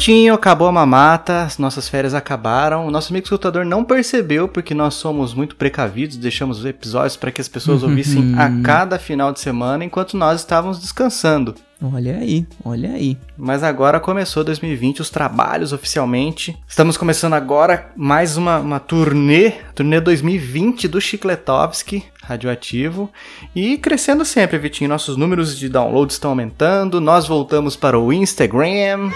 [0.00, 2.86] Vitinho, acabou a mamata, as nossas férias acabaram.
[2.86, 7.30] O nosso amigo escutador não percebeu porque nós somos muito precavidos, deixamos os episódios para
[7.30, 11.54] que as pessoas ouvissem a cada final de semana enquanto nós estávamos descansando.
[11.82, 13.18] Olha aí, olha aí.
[13.36, 16.58] Mas agora começou 2020, os trabalhos oficialmente.
[16.66, 23.10] Estamos começando agora mais uma, uma turnê, turnê 2020 do Chicletovski, radioativo.
[23.54, 24.88] E crescendo sempre, Vitinho.
[24.88, 27.02] Nossos números de download estão aumentando.
[27.02, 29.10] Nós voltamos para o Instagram.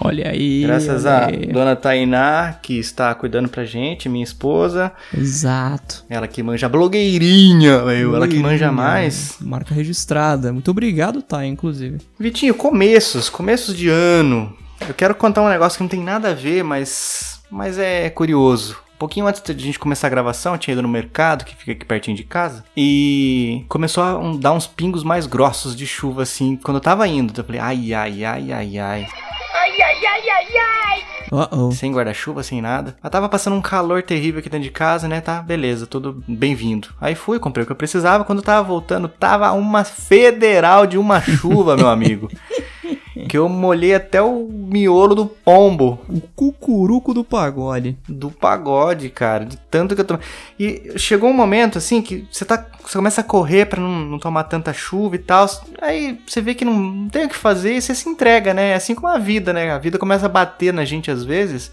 [0.00, 0.62] Olha aí.
[0.62, 1.46] Graças olha a aí.
[1.46, 4.92] dona Tainá, que está cuidando pra gente, minha esposa.
[5.16, 6.04] Exato.
[6.08, 8.14] Ela que manja blogueirinha, meu.
[8.14, 9.36] Ela que manja mais.
[9.40, 10.52] Marca registrada.
[10.52, 11.98] Muito obrigado, Thay, inclusive.
[12.18, 14.52] Vitinho, começos, começos de ano.
[14.86, 18.76] Eu quero contar um negócio que não tem nada a ver, mas, mas é curioso.
[18.94, 21.54] Um pouquinho antes de a gente começar a gravação, eu tinha ido no mercado, que
[21.56, 26.22] fica aqui pertinho de casa, e começou a dar uns pingos mais grossos de chuva,
[26.22, 27.32] assim, quando eu tava indo.
[27.36, 29.06] Eu falei, ai, ai, ai, ai, ai.
[31.32, 31.72] Uh-oh.
[31.72, 32.96] Sem guarda-chuva, sem nada.
[33.10, 35.20] Tava passando um calor terrível aqui dentro de casa, né?
[35.20, 36.88] Tá, beleza, tudo bem-vindo.
[37.00, 38.24] Aí fui, comprei o que eu precisava.
[38.24, 42.30] Quando eu tava voltando, tava uma federal de uma chuva, meu amigo.
[43.28, 46.00] Que eu molhei até o miolo do pombo.
[46.08, 47.96] O cucuruco do pagode.
[48.08, 49.44] Do pagode, cara.
[49.44, 50.24] De tanto que eu tomei.
[50.58, 54.18] E chegou um momento, assim, que você, tá, você começa a correr pra não, não
[54.18, 55.46] tomar tanta chuva e tal.
[55.80, 58.70] Aí você vê que não, não tem o que fazer e você se entrega, né?
[58.70, 59.70] É assim como a vida, né?
[59.70, 61.70] A vida começa a bater na gente às vezes.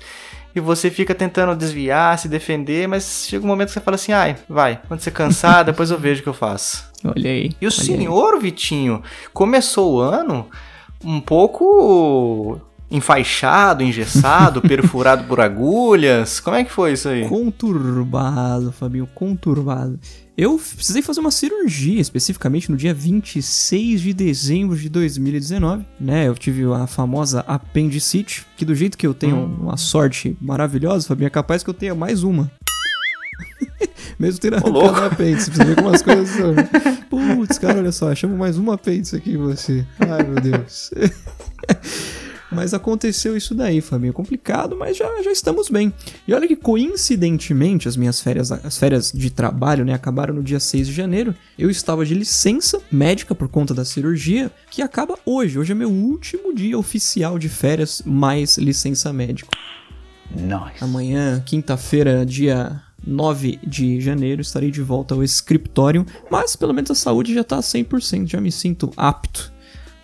[0.54, 4.12] E você fica tentando desviar, se defender, mas chega um momento que você fala assim,
[4.12, 6.92] ai, vai, quando você cansar, depois eu vejo o que eu faço.
[7.06, 7.52] Olha aí.
[7.62, 7.72] E o aí.
[7.72, 9.02] senhor, Vitinho,
[9.34, 10.50] começou o ano
[11.04, 16.40] um pouco enfaixado, engessado, perfurado por agulhas.
[16.40, 17.28] Como é que foi isso aí?
[17.28, 20.00] Conturbado, Fabinho, conturbado.
[20.38, 26.28] Eu precisei fazer uma cirurgia, especificamente no dia 26 de dezembro de 2019, né?
[26.28, 29.58] Eu tive a famosa apendicite, que do jeito que eu tenho Hum.
[29.62, 32.50] uma sorte maravilhosa, Fabinho, é capaz que eu tenha mais uma.
[34.22, 36.54] Mesmo tendo arrancado o apêndice, pra você ver como as coisas são.
[37.10, 39.84] Putz, cara, olha só, chamo mais uma apêndice aqui em você.
[40.00, 40.92] Ai, meu Deus.
[42.52, 43.80] Mas aconteceu isso daí.
[43.80, 45.94] É complicado, mas já, já estamos bem.
[46.28, 50.60] E olha que coincidentemente as minhas férias, as férias de trabalho, né, acabaram no dia
[50.60, 51.34] 6 de janeiro.
[51.58, 55.58] Eu estava de licença médica por conta da cirurgia, que acaba hoje.
[55.58, 59.50] Hoje é meu último dia oficial de férias mais licença médico.
[60.30, 60.84] Nice.
[60.84, 66.96] Amanhã, quinta-feira, dia 9 de janeiro, estarei de volta ao escritório, mas pelo menos a
[66.96, 69.52] saúde já tá 100%, já me sinto apto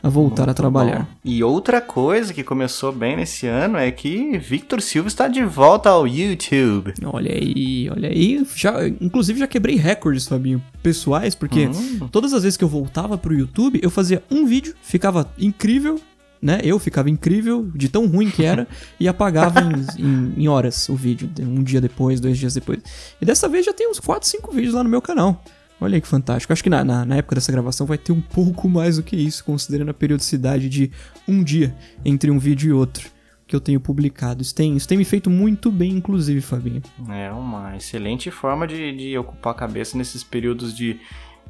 [0.01, 0.99] a voltar a trabalhar.
[1.01, 5.43] Bom, E outra coisa que começou bem nesse ano é que Victor Silva está de
[5.43, 6.93] volta ao YouTube.
[7.03, 8.45] Olha aí, olha aí.
[8.55, 12.07] Já, inclusive já quebrei recordes, Fabinho, pessoais, porque Hum.
[12.11, 15.99] todas as vezes que eu voltava pro YouTube, eu fazia um vídeo, ficava incrível,
[16.41, 16.59] né?
[16.63, 18.67] Eu ficava incrível, de tão ruim que era,
[18.99, 22.79] e apagava em, em- em horas o vídeo, um dia depois, dois dias depois.
[23.21, 25.43] E dessa vez já tem uns 4, 5 vídeos lá no meu canal.
[25.79, 26.51] Olha aí que fantástico.
[26.51, 29.15] Acho que na, na, na época dessa gravação vai ter um pouco mais do que
[29.15, 30.91] isso, considerando a periodicidade de
[31.27, 33.09] um dia entre um vídeo e outro
[33.45, 34.41] que eu tenho publicado.
[34.41, 36.81] Isso tem, isso tem me feito muito bem, inclusive, Fabinho.
[37.09, 40.99] É uma excelente forma de, de ocupar a cabeça nesses períodos de,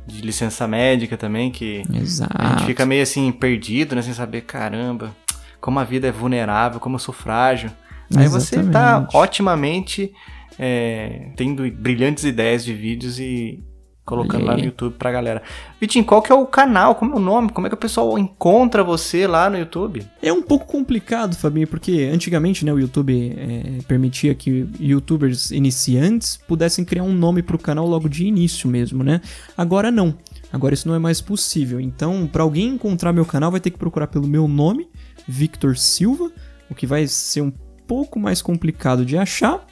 [0.07, 2.34] de licença médica também, que Exato.
[2.35, 4.01] a gente fica meio assim perdido, né?
[4.01, 5.16] Sem saber, caramba,
[5.59, 7.69] como a vida é vulnerável, como eu sou frágil.
[8.16, 9.18] Aí você tá Exatamente.
[9.18, 10.13] otimamente
[10.57, 13.63] é, tendo brilhantes ideias de vídeos e
[14.07, 15.44] colocando lá no YouTube pra galera.
[15.81, 16.95] Vitinho, qual que é o canal?
[16.95, 17.50] Como é o nome?
[17.50, 20.07] Como é que o pessoal encontra você lá no YouTube?
[20.22, 26.38] É um pouco complicado, Fabinho, porque antigamente né, o YouTube é, permitia que youtubers iniciantes
[26.38, 29.19] pudessem criar um nome pro canal logo de início mesmo, né?
[29.57, 30.16] Agora não.
[30.53, 31.81] Agora isso não é mais possível.
[31.81, 34.88] Então, pra alguém encontrar meu canal, vai ter que procurar pelo meu nome,
[35.28, 36.31] Victor Silva,
[36.72, 37.51] o que vai ser um
[37.85, 39.68] pouco mais complicado de achar.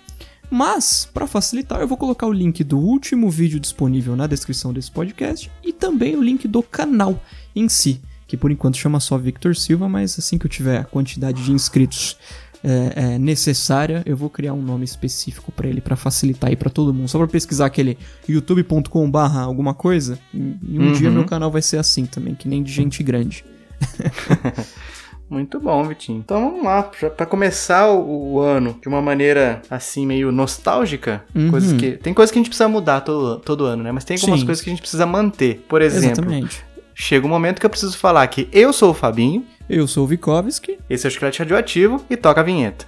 [0.55, 4.89] Mas, para facilitar, eu vou colocar o link do último vídeo disponível na descrição desse
[4.89, 7.21] podcast e também o link do canal
[7.53, 10.85] em si, que por enquanto chama só Victor Silva, mas assim que eu tiver a
[10.85, 12.17] quantidade de inscritos
[12.63, 16.69] é, é, necessária, eu vou criar um nome específico para ele, para facilitar aí para
[16.69, 17.09] todo mundo.
[17.09, 20.37] Só para pesquisar aquele youtube.com/barra alguma coisa, e
[20.69, 20.93] e um Uhum.
[20.93, 23.43] dia meu canal vai ser assim também, que nem de gente grande.
[25.29, 26.19] Muito bom, Vitinho.
[26.23, 31.49] Então vamos lá, pra começar o, o ano de uma maneira assim meio nostálgica, Uhum.
[31.49, 33.91] coisas que tem coisas que a gente precisa mudar todo, todo ano, né?
[33.91, 34.45] Mas tem algumas Sim.
[34.45, 35.65] coisas que a gente precisa manter.
[35.67, 36.63] Por exemplo, Exatamente.
[36.93, 40.07] chega um momento que eu preciso falar que eu sou o Fabinho, Eu sou o
[40.07, 40.77] Vikovski.
[40.89, 42.85] esse é o Chiclete Radioativo e toca a vinheta.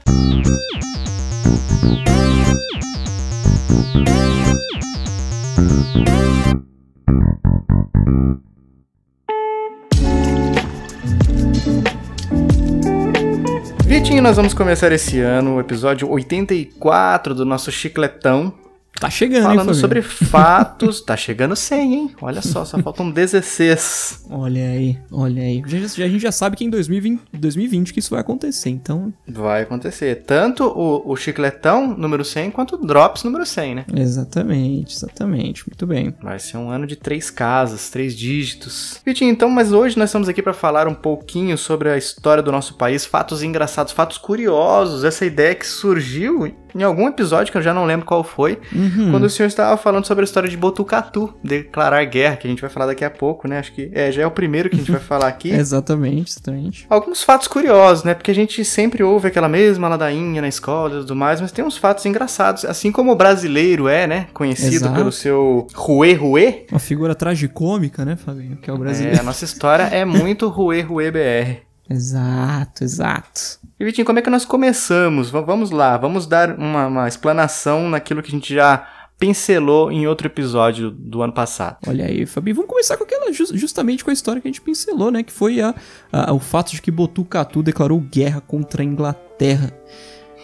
[13.88, 18.54] Vitinho, nós vamos começar esse ano, o episódio 84 do nosso chicletão.
[19.00, 19.82] Tá chegando, hein, Falando família?
[19.82, 21.02] sobre fatos.
[21.02, 22.12] tá chegando 100, hein?
[22.22, 24.26] Olha só, só faltam 16.
[24.30, 25.62] Olha aí, olha aí.
[25.66, 29.14] Já- já- a gente já sabe que em 2020, 2020 que isso vai acontecer, então...
[29.28, 30.24] Vai acontecer.
[30.26, 33.86] Tanto o, o chicletão número 100 quanto o drops número 100, né?
[33.96, 35.68] Exatamente, exatamente.
[35.70, 36.14] Muito bem.
[36.22, 39.00] Vai ser um ano de três casas, três dígitos.
[39.06, 42.52] Vitinho, então, mas hoje nós estamos aqui para falar um pouquinho sobre a história do
[42.52, 47.62] nosso país, fatos engraçados, fatos curiosos, essa ideia que surgiu em algum episódio que eu
[47.62, 49.12] já não lembro qual foi, Uhum.
[49.12, 52.62] quando o senhor estava falando sobre a história de Botucatu, declarar guerra, que a gente
[52.62, 53.60] vai falar daqui a pouco, né?
[53.60, 55.50] Acho que é, já é o primeiro que a gente vai falar aqui.
[55.68, 56.86] Exatamente, exatamente.
[56.90, 58.14] Alguns fatos curiosos, né?
[58.14, 61.64] Porque a gente sempre ouve aquela mesma ladainha na escola e tudo mais, mas tem
[61.64, 62.66] uns fatos engraçados.
[62.66, 64.28] Assim como o brasileiro é, né?
[64.34, 64.96] Conhecido Exato.
[64.96, 66.66] pelo seu ruê ruê.
[66.72, 68.58] Uma figura tragicômica, né, Fabinho?
[68.58, 69.18] Que é o brasileiro.
[69.18, 71.67] É, a nossa história é muito ruê ruê BR.
[71.90, 73.60] Exato, exato.
[73.80, 75.30] E Vitinho, como é que nós começamos?
[75.30, 78.88] Vamos lá, vamos dar uma, uma explanação naquilo que a gente já
[79.20, 81.78] pincelou em outro episódio do ano passado.
[81.88, 84.62] Olha aí, Fabi, vamos começar com aquela, jus- justamente com a história que a gente
[84.62, 85.24] pincelou, né?
[85.24, 85.74] Que foi a,
[86.12, 89.72] a- o fato de que Botucatu declarou guerra contra a Inglaterra.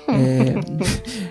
[0.06, 0.56] É,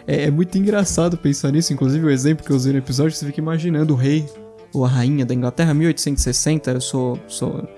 [0.06, 3.26] é, é muito engraçado pensar nisso, inclusive o exemplo que eu usei no episódio, você
[3.26, 4.24] fica imaginando o rei
[4.72, 7.18] ou a rainha da Inglaterra, 1860, eu sou.
[7.28, 7.68] sou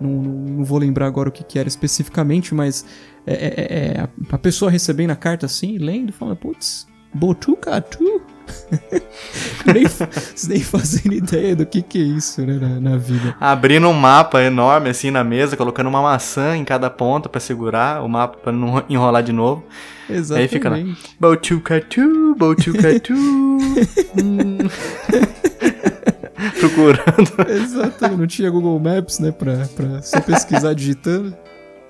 [0.00, 2.84] não, não, não vou lembrar agora o que, que era especificamente, mas
[3.26, 8.22] é, é- é, a, a pessoa recebendo a carta assim, lendo, fala, putz, Botucatu?
[9.66, 9.84] nem,
[10.48, 13.36] nem fazendo ideia do que, que é isso, né, na, na vida.
[13.40, 18.02] Abrindo um mapa enorme assim na mesa, colocando uma maçã em cada ponta pra segurar
[18.02, 19.64] o mapa pra não enrolar de novo.
[20.08, 20.42] Exatamente.
[20.42, 20.78] Aí fica lá.
[21.20, 23.14] Botucatu, Botucatu.
[24.20, 24.58] hum.
[26.80, 27.50] Procurando.
[27.50, 31.36] Exato, não tinha Google Maps, né, pra, pra só pesquisar digitando.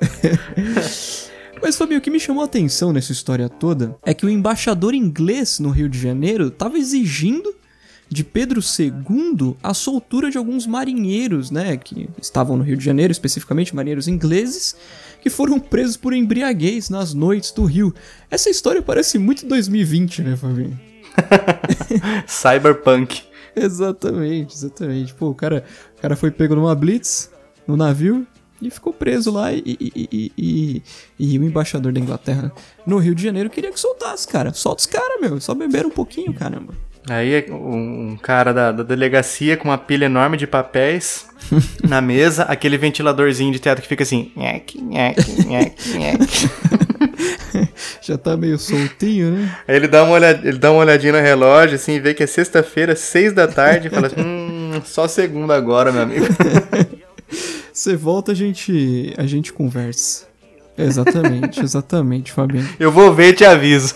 [1.62, 4.94] Mas, Fabinho, o que me chamou a atenção nessa história toda é que o embaixador
[4.94, 7.54] inglês no Rio de Janeiro estava exigindo
[8.08, 13.12] de Pedro II a soltura de alguns marinheiros, né, que estavam no Rio de Janeiro,
[13.12, 14.74] especificamente marinheiros ingleses,
[15.22, 17.94] que foram presos por embriaguez nas noites do Rio.
[18.30, 20.80] Essa história parece muito 2020, né, Fabinho?
[22.26, 23.29] Cyberpunk.
[23.56, 25.14] Exatamente, exatamente.
[25.14, 25.64] Pô, o cara,
[25.98, 27.30] o cara foi pego numa blitz
[27.66, 28.26] no navio
[28.62, 30.82] e ficou preso lá e, e, e,
[31.18, 32.52] e- o embaixador da Inglaterra
[32.86, 34.52] no Rio de Janeiro queria que soltasse, cara.
[34.52, 35.40] Solta os caras, meu.
[35.40, 36.74] Só beberam um pouquinho, caramba.
[37.08, 41.26] Aí um um cara da, da delegacia com uma pilha enorme de papéis
[41.88, 44.30] na mesa, aquele ventiladorzinho de teto que fica assim.
[44.36, 46.20] Nhec, nhec, nhec, nhec.
[48.00, 49.56] Já tá meio soltinho, né?
[49.66, 52.22] Aí ele dá, uma olhad, ele dá uma olhadinha no relógio, assim, e vê que
[52.22, 56.26] é sexta-feira, seis da tarde, e fala assim, hum, só segunda agora, meu amigo.
[57.72, 60.26] Você volta, a gente, a gente conversa.
[60.76, 62.68] Exatamente, exatamente, Fabinho.
[62.78, 63.94] Eu vou ver e te aviso.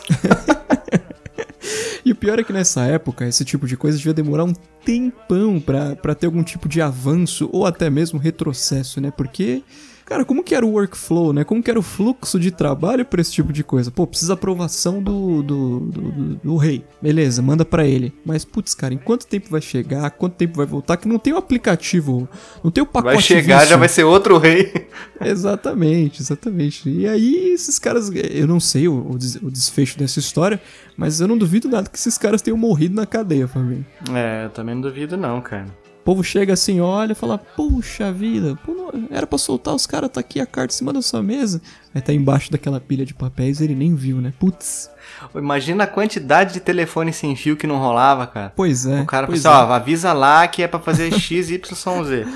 [2.04, 4.52] E o pior é que nessa época, esse tipo de coisa devia demorar um
[4.84, 9.10] tempão pra ter algum tipo de avanço ou até mesmo retrocesso, né?
[9.10, 9.62] Porque,
[10.04, 11.44] cara, como que era o workflow, né?
[11.44, 13.90] Como que era o fluxo de trabalho pra esse tipo de coisa?
[13.90, 16.84] Pô, precisa aprovação do, do, do, do- do rei.
[17.00, 18.12] Beleza, manda pra ele.
[18.24, 20.10] Mas, putz, cara, em quanto tempo vai chegar?
[20.12, 20.96] Quanto tempo vai voltar?
[20.96, 22.28] Que não tem o aplicativo,
[22.62, 23.78] não tem o pacote Vai chegar, já Vision.
[23.80, 24.88] vai ser outro rei.
[25.20, 26.88] Exatamente, exatamente.
[26.88, 30.60] E aí, esses caras, eu não sei o, o des- o desfecho dessa história,
[30.96, 33.84] mas eu não duvido nada que esses caras tenham morrido na cadeia, Fabinho.
[34.14, 35.66] É, eu também não duvido não, cara.
[36.04, 39.86] O povo chega assim, olha e fala: Puxa vida, pô, não- era pra soltar os
[39.86, 41.62] caras, tá aqui a carta em cima da sua mesa.
[41.94, 44.30] Aí tá embaixo daquela pilha de papéis ele nem viu, né?
[44.38, 44.90] Putz.
[45.34, 48.52] Imagina a quantidade de telefone sem fio que não rolava, cara.
[48.54, 49.00] Pois é.
[49.00, 52.26] O cara pois fala assim, ó, avisa lá que é pra fazer X, Y, Z.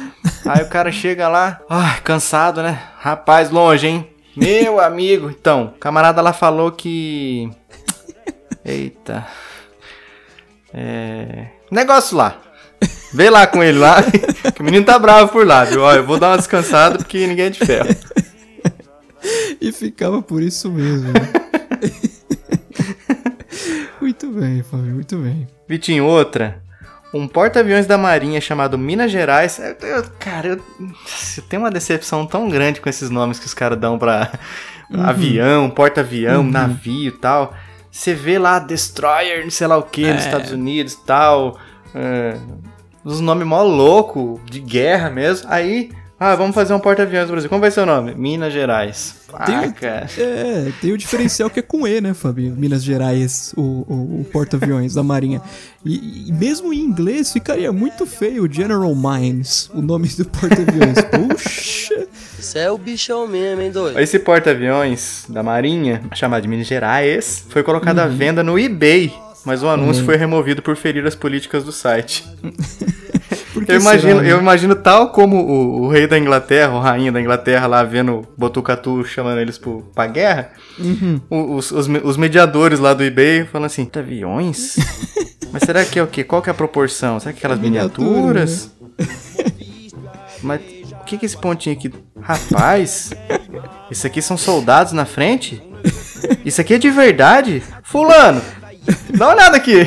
[0.47, 2.81] Aí o cara chega lá, ai, cansado, né?
[2.99, 4.09] Rapaz, longe, hein?
[4.35, 5.29] Meu amigo.
[5.29, 7.51] Então, o camarada lá falou que...
[8.65, 9.27] Eita.
[10.73, 11.49] É...
[11.71, 12.41] Negócio lá.
[13.13, 14.03] Vê lá com ele lá,
[14.55, 15.83] que o menino tá bravo por lá, viu?
[15.83, 17.89] Ó, eu vou dar uma descansada porque ninguém é de ferro.
[19.61, 21.09] E ficava por isso mesmo.
[21.13, 21.21] né?
[24.01, 25.49] muito bem, Fabinho, muito bem.
[25.69, 26.63] Vitinho, outra.
[27.13, 29.59] Um porta-aviões da Marinha chamado Minas Gerais.
[29.59, 33.79] Eu- cara, eu, eu tenho uma decepção tão grande com esses nomes que os caras
[33.79, 34.31] dão pra
[34.93, 37.55] avião, porta-avião, navio e tal.
[37.91, 41.59] Você vê lá Destroyer, não sei lá o que, nos Estados Unidos e tal.
[41.95, 42.37] É,
[43.05, 45.47] os nomes mó louco, de guerra mesmo.
[45.51, 45.91] Aí,
[46.21, 47.49] ah, vamos fazer um porta-aviões no Brasil.
[47.49, 48.15] Como vai ser o nome?
[48.15, 49.15] Minas Gerais.
[49.47, 50.09] Tem- Ah, cara.
[50.19, 52.57] É, tem o diferencial que é com E, né, Fabinho?
[52.57, 55.41] Minas Gerais, o, o- o porta-aviões da Marinha.
[55.85, 60.97] E, e mesmo em inglês ficaria muito feio General Mines, o nome do porta-aviões.
[61.13, 62.07] Puxa!
[62.39, 63.99] Isso é o bichão mesmo, hein, doido?
[64.01, 69.13] Esse porta-aviões da Marinha, chamado de Minas Gerais, foi colocado à venda no eBay,
[69.45, 70.07] mas o anúncio Uhum.
[70.07, 72.25] foi removido por ferir as políticas do site.
[73.67, 74.33] Eu imagino, será, né?
[74.33, 78.25] eu imagino tal como o, o rei da Inglaterra, o rainha da Inglaterra lá vendo
[78.37, 81.21] Botucatu chamando eles pro, pra guerra, Uhum.
[81.29, 84.77] os, os, os mediadores lá do eBay falando assim, "Puta, aviões?
[85.53, 86.23] Mas será que é o quê?
[86.23, 87.19] Qual que é a proporção?
[87.19, 88.71] Será que aquelas Miniatura, miniaturas?
[90.43, 90.61] Mas
[90.93, 91.93] o que que é esse pontinho aqui?
[92.21, 93.11] Rapaz,
[93.91, 95.61] isso aqui são soldados na frente?
[96.45, 97.63] Isso aqui é de verdade?
[97.83, 98.41] Fulano,
[99.17, 99.87] dá uma olhada aqui.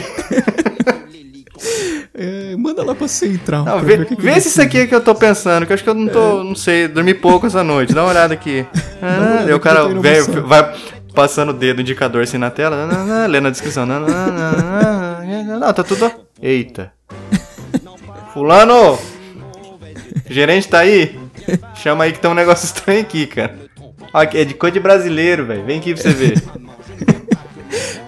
[2.14, 3.66] É, manda lá pra central.
[3.66, 5.72] Não, pra vê que que vê se isso aqui é que eu tô pensando, que
[5.72, 7.94] eu acho que eu não tô, não sei, dormi pouco essa noite.
[7.94, 8.66] Dá uma olhada aqui.
[9.04, 10.46] Ah, olhada o que eu cara noção.
[10.48, 10.76] vai
[11.16, 13.84] passando o dedo, o indicador assim na tela, ah, ah, ah, lendo a descrição.
[13.84, 14.06] Não,
[15.74, 16.12] tá tudo.
[16.40, 16.94] Eita.
[18.32, 19.00] Fulano!
[20.30, 21.20] Gerente tá aí?
[21.74, 23.56] Chama aí que tem um negócio estranho aqui, cara.
[24.14, 25.66] Aqui é de cor de brasileiro, velho.
[25.66, 26.44] Vem aqui pra você ver.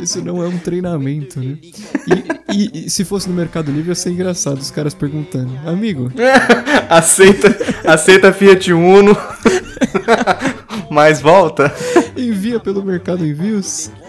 [0.04, 1.58] Isso não é um treinamento, né?
[1.62, 5.52] E, e- e se fosse no Mercado Livre ia ser engraçado os caras perguntando.
[5.66, 6.12] Amigo,
[6.90, 7.56] aceita,
[7.86, 9.16] aceita Fiat Uno.
[10.90, 11.74] Mas volta.
[12.18, 13.90] envia pelo Mercado Envios?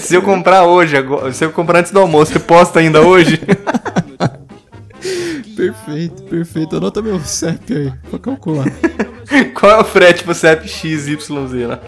[0.00, 0.96] Se eu comprar hoje,
[1.34, 3.38] se eu comprar antes do almoço, você posta ainda hoje?
[5.54, 6.76] Perfeito, perfeito.
[6.76, 8.64] Anota meu CEP aí pra calcular.
[9.54, 11.18] Qual é o frete pro CEP XYZ
[11.68, 11.78] lá?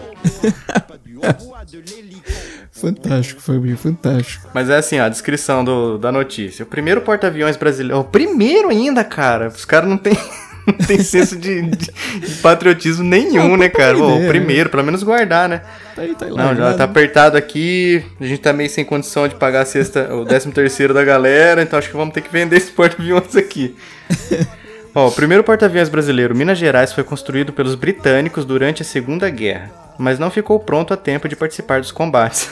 [2.71, 4.49] Fantástico, Fabinho, fantástico.
[4.53, 6.63] Mas é assim, ó, a descrição do, da notícia.
[6.63, 7.99] O primeiro porta-aviões brasileiro.
[7.99, 9.47] O primeiro ainda, cara.
[9.47, 10.13] Os caras não tem,
[10.67, 13.95] não tem senso de, de- de patriotismo nenhum, Não, né, cara?
[13.97, 15.61] Pô, ideia, o primeiro, pelo menos guardar, né?
[15.95, 16.77] Tá aí, tá aí Não, já largado.
[16.77, 18.03] tá apertado aqui.
[18.19, 21.61] A gente tá meio sem condição de pagar a sexta, o décimo terceiro da galera,
[21.61, 23.75] então acho que vamos ter que vender esse porta-aviões aqui.
[24.95, 29.71] Ó, o primeiro porta-aviões brasileiro, Minas Gerais, foi construído pelos britânicos durante a Segunda Guerra,
[29.97, 32.49] mas não ficou pronto a tempo de participar dos combates.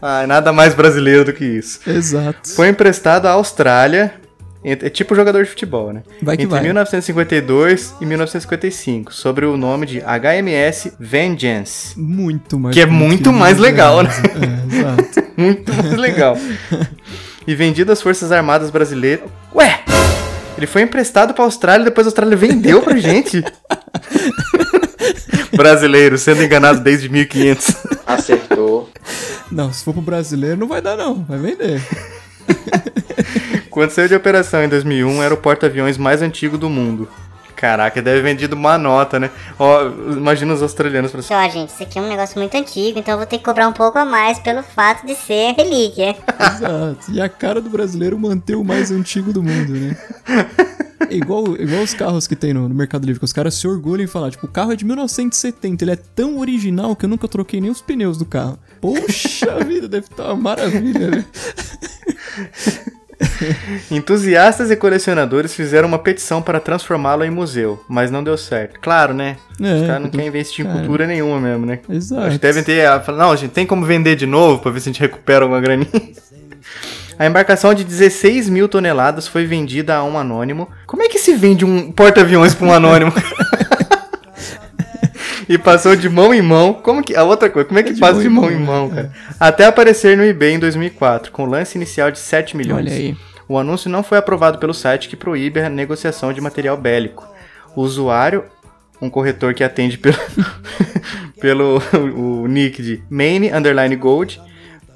[0.00, 1.80] Ai, nada mais brasileiro do que isso.
[1.88, 2.50] Exato.
[2.54, 4.14] Foi emprestado à Austrália,
[4.64, 6.02] é tipo jogador de futebol, né?
[6.22, 6.62] Vai que Entre vai.
[6.62, 11.98] 1952 e 1955, sobre o nome de HMS Vengeance.
[11.98, 12.72] Muito mais.
[12.72, 14.10] Que é muito mais legal, né?
[14.36, 15.22] É, exato.
[15.34, 16.36] Muito mais legal.
[17.44, 19.28] E vendido às Forças Armadas Brasileiras.
[19.52, 19.80] Ué!
[20.56, 23.42] Ele foi emprestado pra Austrália e depois a Austrália vendeu pra gente?
[25.54, 27.76] Brasileiro sendo enganado desde 1500.
[28.06, 28.90] Acertou.
[29.50, 31.82] Não, se for pro brasileiro não vai dar não, vai vender.
[33.70, 37.08] Quando saiu de operação em 2001, era o porta-aviões mais antigo do mundo.
[37.62, 39.30] Caraca, deve ter vendido uma nota, né?
[39.56, 43.14] Ó, imagina os australianos assim, Ó, gente, isso aqui é um negócio muito antigo, então
[43.14, 46.16] eu vou ter que cobrar um pouco a mais pelo fato de ser relíquia.
[46.40, 47.12] Exato.
[47.12, 49.96] E a cara do brasileiro manter o mais antigo do mundo, né?
[51.08, 53.68] É igual, igual os carros que tem no, no Mercado Livre, que os caras se
[53.68, 57.08] orgulham em falar, tipo, o carro é de 1970, ele é tão original que eu
[57.08, 58.58] nunca troquei nem os pneus do carro.
[58.80, 61.24] Poxa vida, deve estar uma maravilha, né?
[63.90, 68.78] Entusiastas e colecionadores fizeram uma petição para transformá-lo em museu, mas não deu certo.
[68.80, 69.36] Claro, né?
[69.60, 70.80] É, Os caras não querem investir em cara.
[70.80, 71.80] cultura nenhuma mesmo, né?
[71.88, 72.30] Exato.
[72.30, 72.86] Que devem ter.
[72.86, 75.60] ah, Não, gente, tem como vender de novo pra ver se a gente recupera uma
[75.60, 75.88] graninha.
[77.18, 80.68] A embarcação de 16 mil toneladas foi vendida a um anônimo.
[80.86, 83.12] Como é que se vende um porta-aviões pra um anônimo?
[85.52, 86.72] e passou de mão em mão.
[86.72, 87.14] Como que.
[87.14, 88.64] A outra coisa, como é que de passa mão de mão mão, em né?
[88.64, 89.12] mão, cara?
[89.38, 92.86] Até aparecer no eBay em 2004, com lance inicial de 7 milhões.
[92.86, 93.16] Olha aí.
[93.46, 97.28] O anúncio não foi aprovado pelo site que proíbe a negociação de material bélico.
[97.76, 98.44] O usuário,
[99.00, 100.16] um corretor que atende pelo,
[101.38, 101.82] pelo
[102.16, 104.40] o nick de Maine Underline Gold,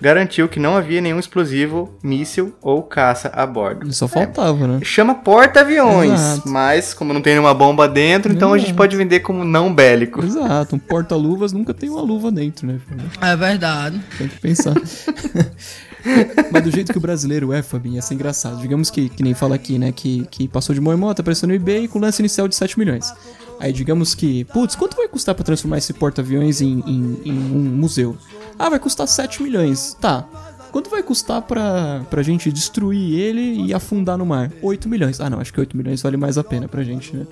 [0.00, 3.92] garantiu que não havia nenhum explosivo, míssil ou caça a bordo.
[3.92, 4.80] Só faltava, né?
[4.82, 6.48] Chama porta-aviões, Exato.
[6.48, 8.76] mas como não tem nenhuma bomba dentro, então a gente Exato.
[8.76, 10.24] pode vender como não bélico.
[10.24, 12.80] Exato, um porta-luvas nunca tem uma luva dentro, né?
[13.20, 14.00] É verdade.
[14.18, 14.74] Tem que pensar.
[16.52, 18.60] Mas do jeito que o brasileiro é, Fabinho, ia ser engraçado.
[18.60, 19.92] Digamos que, que nem fala aqui, né?
[19.92, 22.54] Que, que passou de mão em mão, tá aparecendo no eBay com lance inicial de
[22.54, 23.12] 7 milhões.
[23.58, 27.76] Aí digamos que, putz, quanto vai custar pra transformar esse porta-aviões em, em, em um
[27.76, 28.16] museu?
[28.58, 29.94] Ah, vai custar 7 milhões.
[30.00, 30.24] Tá.
[30.72, 34.52] Quanto vai custar pra, pra gente destruir ele e afundar no mar?
[34.60, 35.20] 8 milhões.
[35.20, 37.26] Ah, não, acho que 8 milhões vale mais a pena pra gente, né?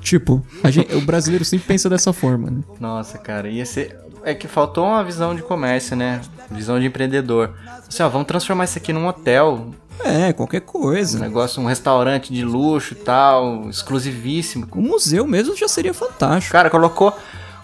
[0.00, 2.60] Tipo, gente- o brasileiro sempre pensa dessa forma, né?
[2.80, 3.98] Nossa, cara, ia ser.
[4.22, 6.20] É que faltou uma visão de comércio, né?
[6.50, 7.54] Visão de empreendedor.
[7.86, 9.70] Assim, ó, vamos transformar isso aqui num hotel,
[10.04, 11.18] É, qualquer um coisa.
[11.18, 14.66] negócio, um restaurante de luxo e tal, exclusivíssimo.
[14.72, 16.52] O museu mesmo já seria fantástico.
[16.52, 17.12] Cara, colocou,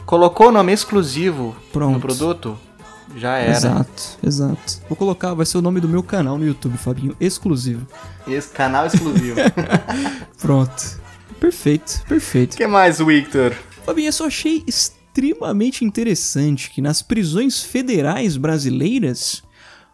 [0.04, 1.94] colocou o nome exclusivo Pronto.
[1.94, 2.58] no produto,
[3.16, 3.52] já era.
[3.52, 4.80] Exato, exato.
[4.88, 7.86] Vou colocar, vai ser o nome do meu canal no YouTube, Fabinho, exclusivo.
[8.26, 9.36] Esse canal exclusivo.
[10.40, 11.00] Pronto.
[11.38, 12.54] Perfeito, perfeito.
[12.54, 13.52] O que mais, Victor?
[13.84, 19.41] Fabinho, eu só achei extremamente interessante que nas prisões federais brasileiras,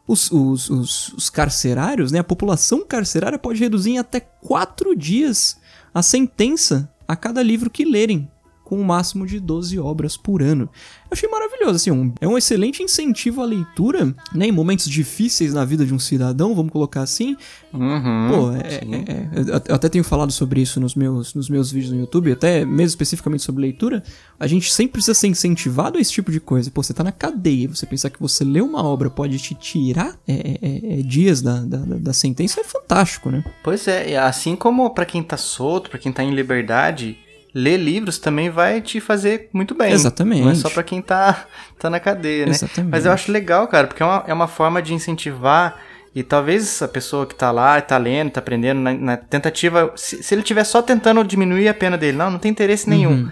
[0.09, 5.59] os, os, os, os carcerários, né, a população carcerária pode reduzir em até quatro dias
[5.93, 8.29] a sentença a cada livro que lerem
[8.69, 10.69] com um máximo de 12 obras por ano.
[11.05, 15.55] Eu achei maravilhoso, assim, um, é um excelente incentivo à leitura, né, em momentos difíceis
[15.55, 17.35] na vida de um cidadão, vamos colocar assim.
[17.73, 21.73] Uhum, Pô, é, é, é, eu até tenho falado sobre isso nos meus, nos meus
[21.73, 24.03] vídeos no YouTube, até mesmo especificamente sobre leitura.
[24.39, 26.71] A gente sempre precisa ser incentivado a esse tipo de coisa.
[26.71, 30.15] Pô, você tá na cadeia, você pensar que você lê uma obra pode te tirar
[30.29, 33.43] é, é, é dias da, da, da, sentença é fantástico, né?
[33.65, 37.17] Pois é, assim como para quem tá solto, para quem tá em liberdade,
[37.55, 39.93] ler livros também vai te fazer muito bem.
[39.93, 40.43] Exatamente.
[40.43, 41.47] Não é só pra quem tá,
[41.79, 42.53] tá na cadeia, né?
[42.53, 42.91] Exatamente.
[42.91, 45.77] Mas eu acho legal, cara, porque é uma, é uma forma de incentivar.
[46.15, 49.93] E talvez a pessoa que tá lá, tá lendo, tá aprendendo, na, na tentativa.
[49.95, 53.13] Se, se, ele estiver só tentando diminuir a pena dele, não, não tem interesse nenhum.
[53.13, 53.31] Uhum.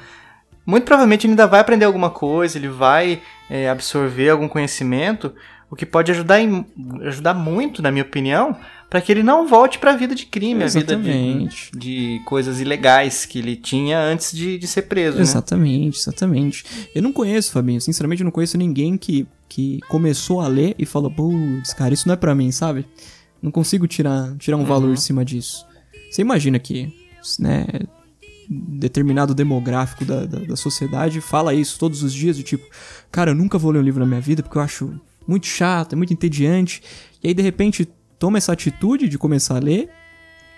[0.64, 5.32] Muito provavelmente ele ainda vai aprender alguma coisa, ele vai é, absorver algum conhecimento,
[5.70, 6.66] o que pode ajudar, em,
[7.02, 8.56] ajudar muito, na minha opinião,
[8.88, 11.08] para que ele não volte para a vida de crime, Exatamente.
[11.08, 15.20] a vida de, de, coisas ilegais que ele tinha antes de, de ser preso.
[15.20, 16.02] Exatamente, né?
[16.02, 16.64] exatamente.
[16.94, 20.86] Eu não conheço, Fabinho, sinceramente eu não conheço ninguém que, que começou a ler e
[20.86, 22.86] falou, putz, cara, isso não é para mim, sabe?
[23.42, 24.66] Não consigo tirar, tirar um uhum.
[24.66, 25.66] valor em cima disso.
[26.08, 26.92] Você imagina que,
[27.40, 27.66] né,
[28.48, 32.64] determinado demográfico da, da, da, sociedade fala isso todos os dias, de tipo,
[33.10, 35.94] cara, eu nunca vou ler um livro na minha vida porque eu acho muito chato,
[35.94, 36.80] é muito entediante.
[37.22, 39.90] E aí, de repente, toma essa atitude de começar a ler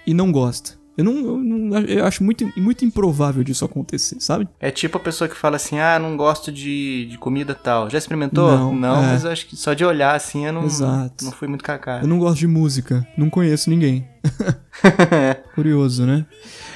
[0.07, 0.79] e não gosta.
[0.99, 4.49] Eu não, eu, não, eu acho muito, muito improvável disso acontecer, sabe?
[4.59, 7.89] É tipo a pessoa que fala assim, ah, não gosto de, de comida tal.
[7.89, 8.51] Já experimentou?
[8.51, 9.13] Não, não é.
[9.13, 11.25] mas eu acho que só de olhar assim eu não, Exato.
[11.25, 12.01] não fui muito cacá.
[12.03, 14.09] Eu não gosto de música, não conheço ninguém.
[15.55, 16.27] Curioso, né?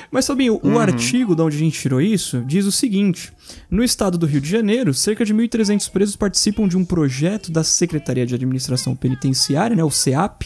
[0.09, 0.75] Mas, Fabinho, uhum.
[0.75, 3.33] o artigo de onde a gente tirou isso diz o seguinte:
[3.69, 7.65] no estado do Rio de Janeiro, cerca de 1.300 presos participam de um projeto da
[7.65, 10.45] Secretaria de Administração Penitenciária, né, o CEAP,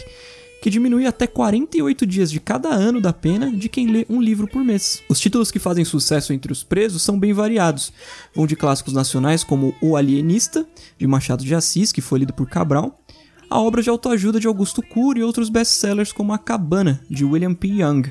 [0.66, 4.48] que diminui até 48 dias de cada ano da pena de quem lê um livro
[4.48, 5.00] por mês.
[5.09, 7.92] Os títulos que fazem sucesso entre os presos são bem variados.
[8.35, 10.66] Vão de clássicos nacionais como O Alienista,
[10.98, 13.00] de Machado de Assis, que foi lido por Cabral,
[13.48, 17.55] a obra de autoajuda de Augusto Cury e outros best-sellers como A Cabana, de William
[17.55, 17.68] P.
[17.68, 18.11] Young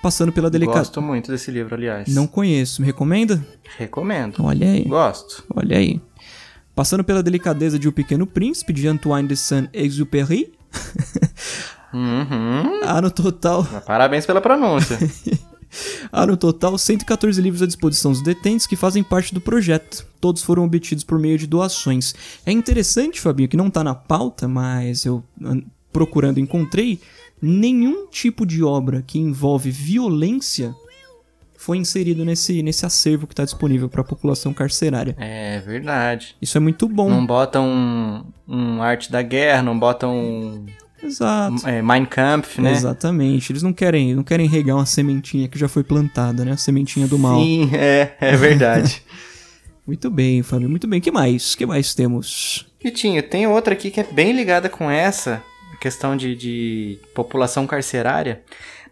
[0.00, 0.84] passando pela delicadeza.
[0.84, 2.06] Gosto muito desse livro, aliás.
[2.14, 2.80] Não conheço.
[2.80, 3.44] Me recomenda?
[3.76, 4.36] Recomendo.
[4.38, 4.84] Olha aí.
[4.84, 5.42] Gosto.
[5.52, 6.00] Olha aí.
[6.76, 10.56] Passando pela delicadeza de O Pequeno Príncipe, de Antoine de Saint-Exupéry.
[11.92, 12.84] Uhum.
[12.84, 13.64] Há no total.
[13.86, 14.98] Parabéns pela pronúncia.
[16.10, 20.06] Há no total 114 livros à disposição dos detentes que fazem parte do projeto.
[20.20, 22.14] Todos foram obtidos por meio de doações.
[22.46, 25.22] É interessante, Fabinho, que não está na pauta, mas eu
[25.92, 27.00] procurando encontrei
[27.40, 30.74] nenhum tipo de obra que envolve violência
[31.58, 35.16] foi inserido nesse, nesse acervo que está disponível para a população carcerária.
[35.18, 36.36] É verdade.
[36.40, 37.10] Isso é muito bom.
[37.10, 40.66] Não botam um, um arte da guerra, não botam um
[41.02, 41.66] Exato.
[41.66, 42.72] É, Mein Kampf, né?
[42.72, 43.52] Exatamente.
[43.52, 46.52] Eles não querem, não querem regar uma sementinha que já foi plantada, né?
[46.52, 47.40] A sementinha do mal.
[47.40, 49.02] Sim, é, é verdade.
[49.86, 51.00] muito bem, Fábio, muito bem.
[51.00, 51.54] que mais?
[51.54, 52.66] que mais temos?
[52.82, 55.42] Vitinho, tem outra aqui que é bem ligada com essa,
[55.80, 58.42] questão de, de população carcerária,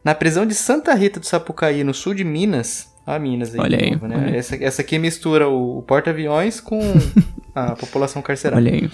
[0.05, 3.79] na prisão de Santa Rita do Sapucaí, no sul de Minas, a Minas aí, olha
[3.79, 4.17] aí, novo, né?
[4.17, 4.37] olha.
[4.37, 6.81] Essa, essa aqui mistura o, o porta-aviões com
[7.55, 8.73] a população carcerária.
[8.73, 8.91] Olha aí.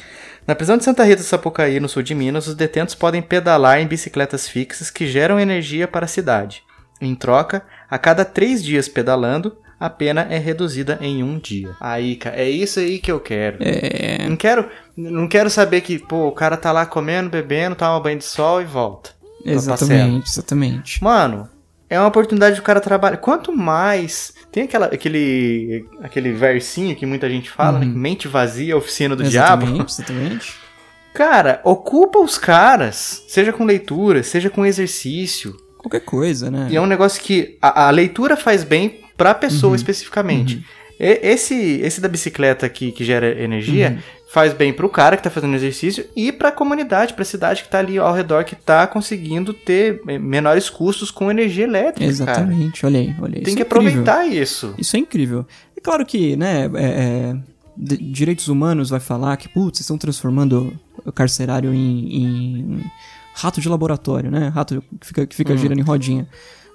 [0.46, 3.80] Na prisão de Santa Rita do Sapucaí, no sul de Minas, os detentos podem pedalar
[3.80, 6.62] em bicicletas fixas que geram energia para a cidade.
[7.00, 11.70] Em troca, a cada três dias pedalando, a pena é reduzida em um dia.
[11.80, 13.58] Aí, cara, é isso aí que eu quero.
[13.60, 14.28] É.
[14.28, 18.18] Não quero, não quero saber que, pô, o cara tá lá comendo, bebendo, toma banho
[18.18, 19.10] de sol e volta.
[19.44, 21.02] Exatamente, exatamente.
[21.02, 21.48] Mano,
[21.92, 23.18] é uma oportunidade do cara trabalhar.
[23.18, 24.32] Quanto mais.
[24.50, 27.86] Tem aquela, aquele, aquele versinho que muita gente fala, né?
[27.86, 27.92] uhum.
[27.92, 27.98] né?
[27.98, 29.86] Mente vazia, oficina do exatamente, diabo.
[29.88, 30.54] Exatamente.
[31.12, 35.54] Cara, ocupa os caras, seja com leitura, seja com exercício.
[35.76, 36.68] Qualquer coisa, né?
[36.70, 39.76] E é um negócio que a, a leitura faz bem pra pessoa uhum.
[39.76, 40.56] especificamente.
[40.56, 40.62] Uhum.
[40.98, 44.21] Esse, esse da bicicleta aqui, que gera energia, uhum.
[44.32, 47.80] Faz bem pro cara que tá fazendo exercício e pra comunidade, pra cidade que tá
[47.80, 52.08] ali ao redor, que tá conseguindo ter menores custos com energia elétrica.
[52.08, 52.94] Exatamente, cara.
[52.94, 53.42] olha aí, olha aí.
[53.42, 54.74] Tem isso que é aproveitar isso.
[54.78, 55.46] Isso é incrível.
[55.76, 57.36] É claro que, né, é, é,
[57.76, 60.72] direitos humanos vai falar que, putz, vocês estão transformando
[61.04, 62.90] o carcerário em, em
[63.34, 64.48] rato de laboratório, né?
[64.48, 65.58] Rato que fica, que fica uhum.
[65.58, 66.26] girando em rodinha.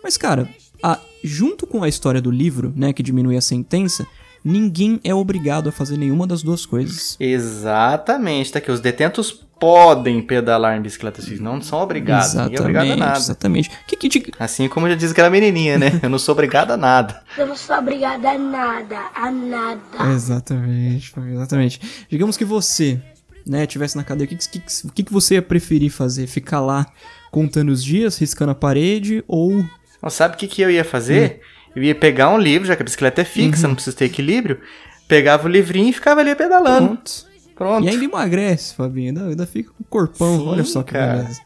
[0.04, 0.48] Mas, cara,
[0.84, 4.06] a, junto com a história do livro, né, que diminui a sentença,
[4.43, 7.17] Ninguém é obrigado a fazer nenhuma das duas coisas.
[7.19, 8.71] Exatamente, tá aqui.
[8.71, 12.34] Os detentos podem pedalar em bicicletas físicas, não são obrigados.
[12.34, 13.17] Ninguém é obrigado a nada.
[13.17, 13.71] Exatamente.
[13.88, 14.32] Que, que, que...
[14.39, 16.00] Assim como já diz aquela menininha, né?
[16.02, 17.21] Eu não sou obrigado a nada.
[17.38, 20.13] Eu não sou obrigada a nada, a nada.
[20.13, 21.82] Exatamente, exatamente.
[22.10, 23.02] Digamos que você,
[23.45, 24.60] né, tivesse na cadeia, o que, que,
[24.93, 26.28] que, que você ia preferir fazer?
[26.28, 26.86] Ficar lá
[27.32, 29.65] contando os dias, riscando a parede ou...
[30.02, 31.41] Não, sabe o que, que eu ia fazer?
[31.41, 31.57] Hum.
[31.75, 33.69] Eu ia pegar um livro, já que a bicicleta é fixa, uhum.
[33.69, 34.60] não precisa ter equilíbrio.
[35.08, 36.88] Pegava o livrinho e ficava ali pedalando.
[36.88, 37.27] Pronto.
[37.58, 37.86] Pronto.
[37.86, 39.10] E ainda emagrece, Fabinho.
[39.10, 40.39] Ainda, ainda fica com um corpão.
[40.39, 41.23] Sim, Olha só que cara.
[41.23, 41.41] beleza.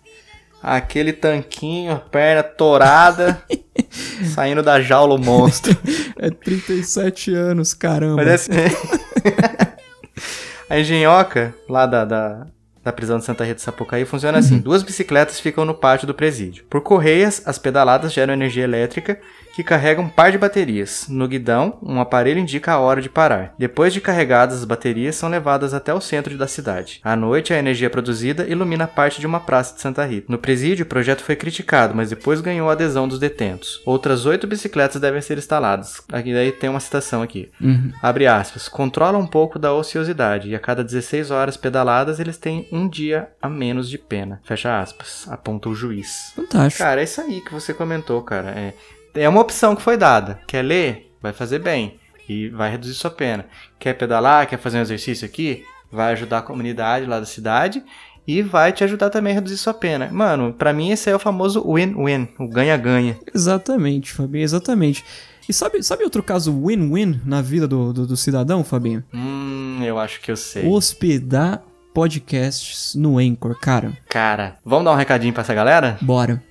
[0.61, 3.41] Aquele tanquinho, perna torada,
[4.35, 5.75] saindo da jaula o monstro.
[6.19, 8.17] é 37 anos, caramba.
[8.17, 8.51] Parece...
[10.69, 12.45] a engenhoca lá da, da,
[12.83, 14.61] da prisão de Santa Rita de Sapucaí funciona assim: uhum.
[14.61, 16.63] duas bicicletas ficam no pátio do presídio.
[16.69, 19.19] Por correias, as pedaladas geram energia elétrica
[19.53, 21.07] que carrega um par de baterias.
[21.09, 23.53] No guidão, um aparelho indica a hora de parar.
[23.57, 26.99] Depois de carregadas, as baterias são levadas até o centro da cidade.
[27.03, 30.27] À noite, a energia produzida ilumina parte de uma praça de Santa Rita.
[30.29, 33.81] No presídio, o projeto foi criticado, mas depois ganhou a adesão dos detentos.
[33.85, 36.01] Outras oito bicicletas devem ser instaladas.
[36.11, 37.51] Aqui daí tem uma citação aqui.
[37.59, 37.91] Uhum.
[38.01, 38.67] Abre aspas.
[38.67, 43.29] Controla um pouco da ociosidade e a cada 16 horas pedaladas eles têm um dia
[43.41, 44.41] a menos de pena.
[44.43, 45.27] Fecha aspas.
[45.29, 46.31] Aponta o juiz.
[46.35, 46.83] Fantástico.
[46.83, 48.49] Cara, é isso aí que você comentou, cara.
[48.51, 48.73] É,
[49.13, 50.39] é uma opção que foi dada.
[50.47, 51.11] Quer ler?
[51.21, 53.45] Vai fazer bem e vai reduzir sua pena.
[53.79, 54.47] Quer pedalar?
[54.47, 55.63] Quer fazer um exercício aqui?
[55.91, 57.83] Vai ajudar a comunidade lá da cidade
[58.25, 60.09] e vai te ajudar também a reduzir sua pena.
[60.11, 63.19] Mano, para mim esse é o famoso win-win, o ganha-ganha.
[63.33, 65.03] Exatamente, Fabinho, exatamente.
[65.49, 69.03] E sabe, sabe outro caso win-win na vida do, do, do, cidadão, Fabinho?
[69.13, 70.65] Hum, eu acho que eu sei.
[70.65, 71.61] Hospedar
[71.93, 73.91] podcasts no Anchor, cara.
[74.07, 75.97] Cara, vamos dar um recadinho pra essa galera?
[76.01, 76.41] Bora.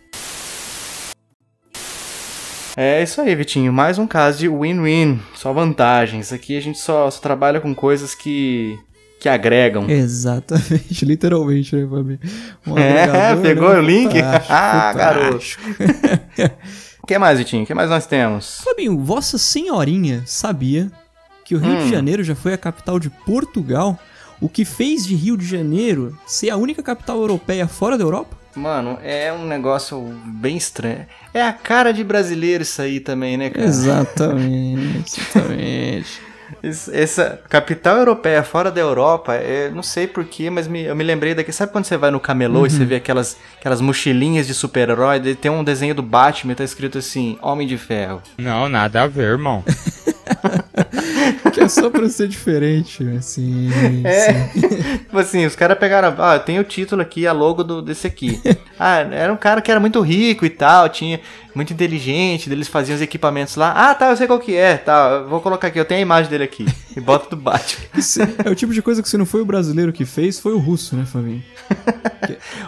[2.76, 3.72] É isso aí, Vitinho.
[3.72, 5.20] Mais um caso de win-win.
[5.34, 6.32] Só vantagens.
[6.32, 8.78] Aqui a gente só, só trabalha com coisas que
[9.20, 9.88] que agregam.
[9.88, 12.18] Exatamente, literalmente, né, Fabi?
[12.66, 13.78] Um é, pegou né?
[13.78, 14.14] o link?
[14.48, 15.58] ah, garoto.
[17.02, 17.64] O que mais, Vitinho?
[17.64, 18.62] O que mais nós temos?
[18.64, 20.90] Fabinho, Vossa Senhorinha sabia
[21.44, 21.84] que o Rio hum.
[21.84, 23.98] de Janeiro já foi a capital de Portugal,
[24.40, 28.39] o que fez de Rio de Janeiro ser a única capital europeia fora da Europa?
[28.54, 31.06] Mano, é um negócio bem estranho.
[31.32, 33.66] É a cara de brasileiro isso aí também, né, cara?
[33.66, 36.20] Exatamente, exatamente.
[36.92, 41.34] Essa capital europeia fora da Europa, é, não sei porquê, mas me, eu me lembrei
[41.34, 41.52] daqui.
[41.52, 42.66] Sabe quando você vai no camelô uhum.
[42.66, 45.20] e você vê aquelas, aquelas mochilinhas de super-herói?
[45.36, 48.20] Tem um desenho do Batman, tá escrito assim: Homem de Ferro.
[48.36, 49.64] Não, nada a ver, irmão.
[51.70, 53.70] só pra ser diferente, assim.
[54.04, 54.48] É.
[54.98, 56.14] tipo assim, os caras pegaram.
[56.18, 58.40] Ah, tem o título aqui, a logo do, desse aqui.
[58.78, 61.20] ah, era um cara que era muito rico e tal, tinha
[61.54, 63.72] muito inteligente, eles faziam os equipamentos lá.
[63.76, 65.20] Ah, tá, eu sei qual que é, tá.
[65.20, 66.66] Vou colocar aqui, eu tenho a imagem dele aqui.
[66.96, 67.84] E bota do Batman.
[68.44, 70.58] é o tipo de coisa que se não foi o brasileiro que fez, foi o
[70.58, 71.40] russo, né, Fabinho?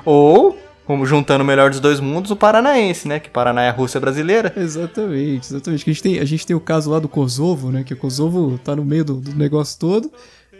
[0.05, 0.57] Ou
[0.93, 3.19] como juntando o melhor dos dois mundos, o paranaense, né?
[3.19, 4.53] Que Paraná é a Rússia brasileira.
[4.55, 5.89] Exatamente, exatamente.
[5.89, 7.83] A gente, tem, a gente tem o caso lá do Kosovo, né?
[7.83, 10.13] Que o Kosovo tá no meio do, do negócio todo.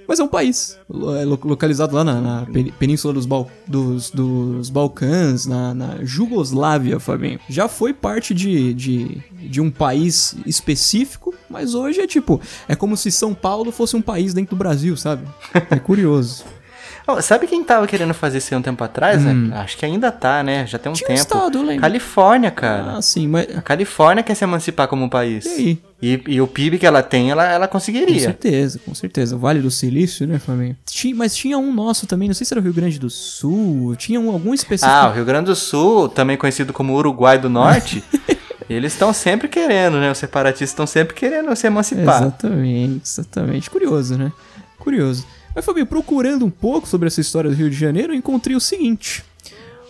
[0.09, 0.79] Mas é um país
[1.21, 2.47] é localizado lá na, na
[2.79, 7.39] península dos, Bal dos, dos Balcãs, na, na, Jugoslávia, Fabinho.
[7.47, 12.97] Já foi parte de, de, de um país específico, mas hoje é tipo, é como
[12.97, 15.29] se São Paulo fosse um país dentro do Brasil, sabe?
[15.71, 16.43] É curioso.
[17.07, 19.23] Oh, sabe quem tava querendo fazer isso um tempo atrás?
[19.23, 19.49] Hum.
[19.49, 19.57] Né?
[19.59, 20.67] Acho que ainda tá, né?
[20.67, 21.21] Já tem um Tinha tempo.
[21.21, 21.81] Estado, lembro.
[21.81, 22.97] Califórnia, cara.
[22.97, 23.47] Ah, sim, mas.
[23.57, 25.45] A Califórnia quer se emancipar como um país.
[25.47, 25.79] E aí?
[26.03, 28.15] E, e, o PIB que ela tem, ela, ela conseguiria.
[28.15, 29.37] Com certeza, com certeza.
[29.37, 30.77] O Vale do Silício, né, Flamengo?
[31.15, 34.19] Mas tinha um nosso também, não sei se era o Rio Grande do Sul, tinha
[34.19, 34.93] um, algum específico.
[34.93, 38.03] Ah, o Rio Grande do Sul, também conhecido como Uruguai do Norte.
[38.69, 40.11] Eles estão sempre querendo, né?
[40.11, 42.23] Os separatistas estão sempre querendo se emancipar.
[42.23, 43.71] Exatamente, exatamente.
[43.71, 44.33] Curioso, né?
[44.79, 45.25] Curioso.
[45.55, 49.23] Mas, Fabinho, procurando um pouco sobre essa história do Rio de Janeiro, encontrei o seguinte.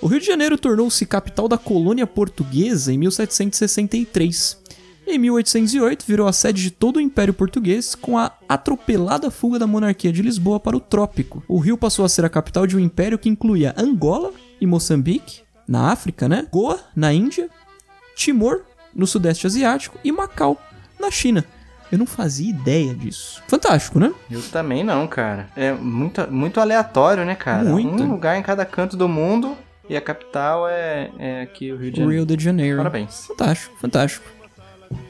[0.00, 4.60] O Rio de Janeiro tornou-se capital da colônia portuguesa em 1763.
[5.06, 9.66] Em 1808, virou a sede de todo o Império Português com a atropelada fuga da
[9.66, 11.42] monarquia de Lisboa para o trópico.
[11.46, 15.42] O Rio passou a ser a capital de um império que incluía Angola e Moçambique,
[15.66, 16.46] na África, né?
[16.50, 17.48] Goa, na Índia,
[18.16, 18.62] Timor,
[18.94, 20.60] no Sudeste Asiático e Macau,
[21.00, 21.44] na China.
[21.92, 23.42] Eu não fazia ideia disso.
[23.46, 24.14] Fantástico, né?
[24.30, 25.48] Eu também não, cara.
[25.54, 27.64] É muito, muito aleatório, né, cara?
[27.64, 28.02] Muito.
[28.02, 29.54] Um lugar em cada canto do mundo
[29.86, 32.24] e a capital é, é aqui o Rio de Janeiro.
[32.24, 32.78] Rio de Janeiro.
[32.78, 33.26] Parabéns.
[33.26, 34.24] Fantástico, fantástico.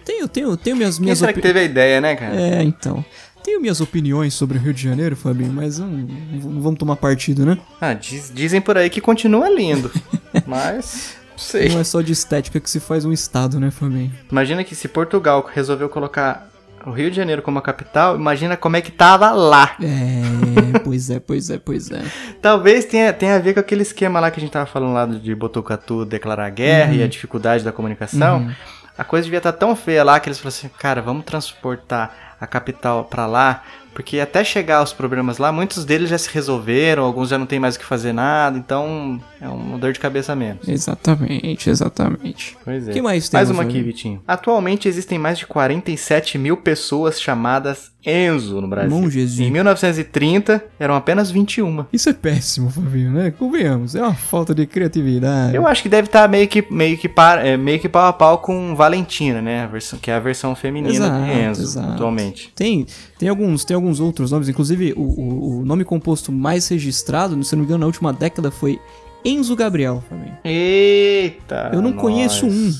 [0.04, 2.34] Tenho, tenho, tenho minhas, minhas Quem será que teve a ideia, né, cara?
[2.34, 3.04] É, então.
[3.44, 7.46] Tenho minhas opiniões sobre o Rio de Janeiro, Fabinho, mas não, não vamos tomar partido,
[7.46, 7.58] né?
[7.80, 9.90] Ah, diz, dizem por aí que continua lindo.
[10.46, 11.16] mas.
[11.36, 11.68] Sei.
[11.68, 14.12] Não é só de estética que se faz um estado, né, Fabinho?
[14.30, 16.51] Imagina que se Portugal resolveu colocar
[16.86, 19.76] o Rio de Janeiro como a capital, imagina como é que tava lá.
[19.82, 22.02] É, pois é, pois é, pois é.
[22.40, 25.06] Talvez tenha, tenha a ver com aquele esquema lá que a gente tava falando lá
[25.06, 28.50] de Botucatu declarar guerra e a dificuldade da comunicação.
[28.96, 32.46] A coisa devia estar tão feia lá que eles falaram assim, cara, vamos transportar a
[32.46, 33.62] capital pra lá,
[33.94, 37.60] porque até chegar aos problemas lá, muitos deles já se resolveram, alguns já não tem
[37.60, 40.66] mais o que fazer nada, então é uma dor de cabeça menos.
[40.66, 42.56] Exatamente, exatamente.
[42.64, 42.90] Pois é.
[42.90, 44.22] O que mais Mais temos uma aqui, Vitinho.
[44.26, 49.46] Atualmente existem mais de 47 mil pessoas chamadas Enzo no Brasil.
[49.46, 51.86] Em 1930, eram apenas 21.
[51.92, 53.30] Isso é péssimo, Fabinho, né?
[53.30, 55.54] Convenhamos, é uma falta de criatividade.
[55.54, 58.12] Eu acho que deve estar meio que, meio que, par, é, meio que pau a
[58.12, 59.62] pau com Valentina, né?
[59.62, 61.92] A versão, que é a versão feminina Exato, de Enzo, exato.
[61.92, 62.52] atualmente.
[62.56, 62.86] Tem,
[63.18, 67.54] tem, alguns, tem alguns outros nomes, inclusive o, o, o nome composto mais registrado, se
[67.54, 68.80] não me engano, na última década foi
[69.24, 70.36] Enzo Gabriel, Fabinho.
[70.44, 71.70] Eita!
[71.72, 72.00] Eu não nós.
[72.00, 72.74] conheço um.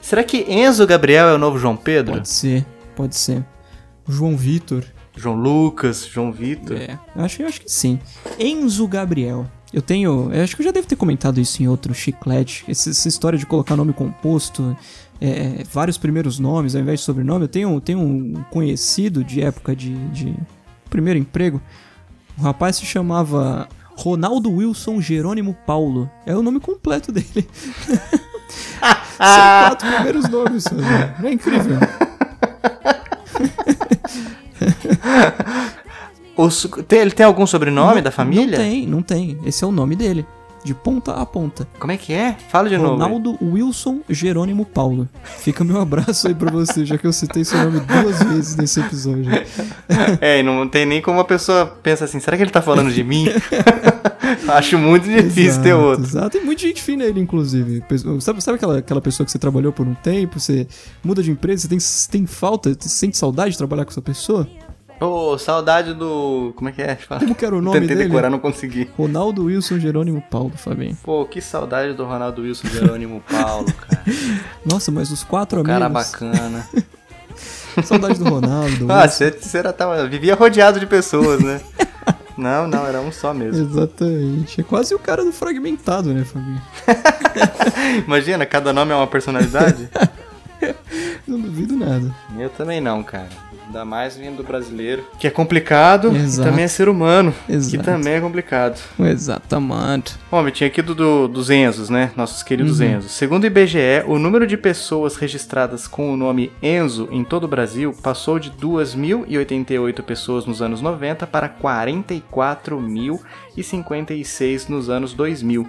[0.00, 2.14] Será que Enzo Gabriel é o novo João Pedro?
[2.14, 2.64] Pode ser,
[2.96, 3.44] pode ser.
[4.08, 4.84] João Vitor.
[5.16, 6.76] João Lucas, João Vitor?
[6.76, 7.98] É, eu acho, acho que sim.
[8.38, 9.46] Enzo Gabriel.
[9.72, 10.30] Eu tenho.
[10.32, 12.64] Eu acho que eu já devo ter comentado isso em outro chiclete.
[12.68, 14.76] Essa, essa história de colocar nome composto,
[15.20, 17.44] é, vários primeiros nomes ao invés de sobrenome.
[17.44, 20.34] Eu tenho, tenho um conhecido de época de, de
[20.88, 21.60] primeiro emprego.
[22.38, 26.10] O rapaz se chamava Ronaldo Wilson Jerônimo Paulo.
[26.26, 27.48] É o nome completo dele.
[29.16, 30.64] São quatro primeiros nomes?
[31.18, 31.78] Não é incrível.
[36.36, 38.58] Os- tem- ele tem algum sobrenome Não- da família?
[38.58, 39.38] Não tem, não tem.
[39.46, 40.26] Esse é o nome dele.
[40.64, 41.68] De ponta a ponta.
[41.78, 42.36] Como é que é?
[42.48, 42.92] Fala de novo.
[42.92, 45.06] Ronaldo Wilson Jerônimo Paulo.
[45.22, 48.80] Fica meu abraço aí pra você, já que eu citei seu nome duas vezes nesse
[48.80, 49.24] episódio.
[50.22, 52.90] É, e não tem nem como a pessoa pensa assim, será que ele tá falando
[52.90, 53.26] de mim?
[54.48, 56.04] Acho muito difícil ter Exato, outro.
[56.04, 57.82] Exato, tem muita gente fina ele, inclusive.
[58.20, 60.66] Sabe, sabe aquela, aquela pessoa que você trabalhou por um tempo, você
[61.02, 64.46] muda de empresa, você tem, tem falta, você sente saudade de trabalhar com essa pessoa?
[64.98, 66.52] Pô, saudade do.
[66.54, 66.94] Como é que é?
[66.94, 67.20] Fala.
[67.20, 68.08] Como que era o nome Tentei dele?
[68.08, 68.88] decorar, não consegui.
[68.96, 70.96] Ronaldo Wilson Jerônimo Paulo, Fabinho.
[71.02, 74.02] Pô, que saudade do Ronaldo Wilson Jerônimo Paulo, cara.
[74.64, 76.10] Nossa, mas os quatro cara amigos.
[76.12, 76.68] bacana.
[77.84, 78.76] Saudade do Ronaldo.
[78.86, 81.60] do Ah, você, você era, tava, vivia rodeado de pessoas, né?
[82.36, 83.62] Não, não, era um só mesmo.
[83.62, 84.60] Exatamente.
[84.60, 86.60] É quase o cara do fragmentado, né, Fabinho?
[88.06, 89.88] Imagina, cada nome é uma personalidade?
[91.26, 92.14] Não duvido nada.
[92.38, 93.28] Eu também não, cara.
[93.66, 95.04] Ainda mais vindo do brasileiro.
[95.18, 96.46] Que é complicado Exato.
[96.46, 97.34] e também é ser humano.
[97.48, 97.76] Exato.
[97.78, 98.78] Que também é complicado.
[99.00, 100.16] Exatamente.
[100.30, 102.10] Bom, tinha aqui do, do- dos Enzos, né?
[102.14, 102.96] Nossos queridos Uhum.
[102.96, 103.12] Enzos.
[103.12, 107.48] Segundo o IBGE, o número de pessoas registradas com o nome Enzo em todo o
[107.48, 111.48] Brasil passou de 2.088 pessoas nos anos 90 para
[113.56, 115.66] 44.056 nos anos 2000.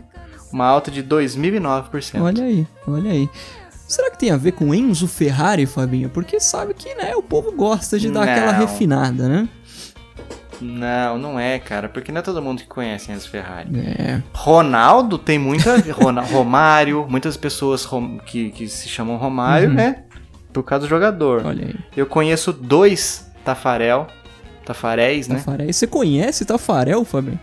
[0.51, 2.21] Uma alta de 2.009%.
[2.21, 3.29] Olha aí, olha aí.
[3.87, 6.09] Será que tem a ver com Enzo Ferrari, Fabinho?
[6.09, 8.59] Porque sabe que, né, o povo gosta de dar aquela Não.
[8.59, 9.47] refinada, né?
[10.59, 13.69] Não, não é, cara, porque não é todo mundo que conhece Enzo Ferrari.
[13.77, 14.21] É.
[14.33, 15.75] Ronaldo tem muita.
[16.31, 17.87] Romário, muitas pessoas
[18.25, 20.03] que, que se chamam Romário, né?
[20.53, 21.41] Por causa do jogador.
[21.41, 21.47] Uhum.
[21.49, 21.75] Olha aí.
[21.95, 24.07] Eu conheço dois Tafarel.
[24.65, 25.35] Tafaréis, né?
[25.35, 25.71] Tafarel.
[25.71, 27.39] Você conhece Tafarel, Fabinho?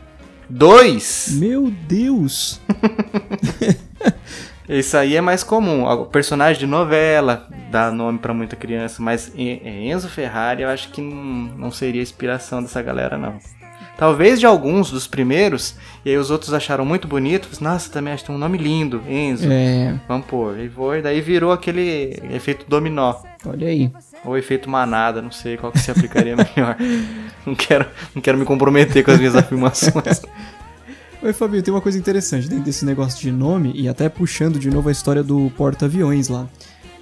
[0.48, 1.28] Dois!
[1.38, 2.60] Meu Deus!
[4.78, 5.84] Isso aí é mais comum.
[5.84, 10.88] O personagem de novela dá nome pra muita criança, mas é Enzo Ferrari eu acho
[10.90, 13.38] que não, seria a inspiração dessa galera, não.
[13.98, 17.48] Talvez de alguns dos primeiros, e aí os outros acharam muito bonito.
[17.60, 19.46] Nossa, também acho que tem um nome lindo, Enzo.
[19.50, 20.58] É, Vamos pôr.
[20.58, 23.14] E foi, daí virou aquele efeito dominó.
[23.46, 23.92] olha aí.
[24.24, 26.76] Ou efeito manada, não sei qual que se aplicaria melhor.
[27.44, 30.22] Não quero, não quero me comprometer com as minhas afirmações.
[31.22, 34.68] Oi, Fabinho, tem uma coisa interessante dentro desse negócio de nome, e até puxando de
[34.68, 36.48] novo a história do porta-aviões lá.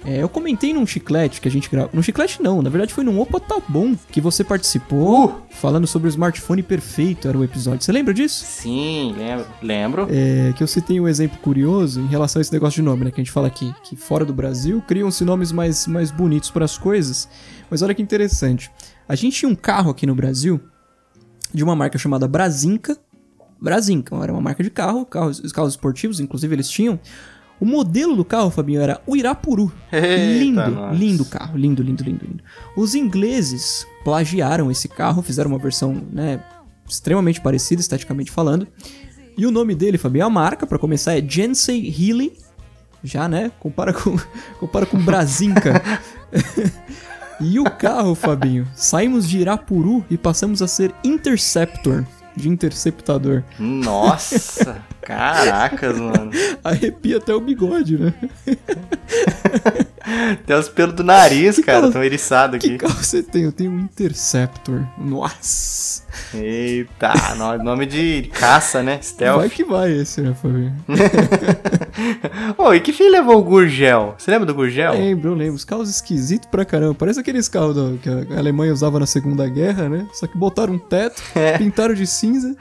[0.05, 1.89] É, eu comentei num chiclete que a gente gravou.
[1.91, 5.41] Num chiclete não, na verdade foi num Opa Tá Bom que você participou, Uh!
[5.49, 7.81] falando sobre o smartphone perfeito, era o episódio.
[7.83, 8.45] Você lembra disso?
[8.45, 9.45] Sim, lembro.
[9.59, 10.07] Lembro.
[10.11, 13.09] É, que eu citei um exemplo curioso em relação a esse negócio de nome, né?
[13.09, 16.65] Que a gente fala aqui, que fora do Brasil criam-se nomes mais, mais bonitos para
[16.65, 17.27] as coisas.
[17.71, 18.69] Mas olha que interessante.
[19.09, 20.61] A gente tinha um carro aqui no Brasil
[21.51, 22.95] de uma marca chamada Brasinca.
[23.61, 26.99] Brasinca, era uma marca de carro, carros, os carros esportivos, inclusive eles tinham.
[27.59, 29.71] O modelo do carro, Fabinho, era o Irapuru.
[29.91, 30.95] Eita, lindo, nossa.
[30.95, 32.43] lindo carro, lindo, lindo, lindo, lindo.
[32.75, 36.43] Os ingleses plagiaram esse carro, fizeram uma versão, né,
[36.89, 38.67] extremamente parecida, esteticamente falando.
[39.37, 42.33] E o nome dele, Fabinho, a marca, pra começar, é Jensei Healy.
[43.03, 43.51] Já, né?
[43.59, 44.17] Compara com,
[44.59, 45.83] compara com Brasinca.
[47.39, 53.43] e o carro, Fabinho, saímos de Irapuru e passamos a ser Interceptor, de interceptador.
[53.59, 56.31] Nossa, caracas, mano.
[56.63, 58.13] Arrepia até o bigode, né?
[60.45, 62.77] Tem os pelos do nariz, Que cara, tão eriçado Que aqui.
[62.77, 63.43] carro você tem?
[63.43, 64.81] Eu tenho um Interceptor.
[64.97, 66.03] Nossa.
[66.33, 68.93] Eita, no- nome de caça, né?
[68.95, 69.49] Vai Stealth.
[69.49, 70.75] que vai esse, né, Fabinho?
[72.57, 74.15] Ô, e que fim levou o Gurgel?
[74.17, 74.93] Você lembra do Gurgel?
[74.93, 75.55] Lembro, eu lembro.
[75.55, 76.93] Os carros esquisitos pra caramba.
[76.95, 80.07] Parece aqueles carros do- que a Alemanha usava na Segunda Guerra, né?
[80.13, 81.57] Só que botaram um teto, É.
[81.57, 82.55] pintaram de cinza